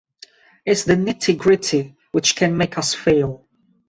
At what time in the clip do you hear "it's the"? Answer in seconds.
0.65-0.95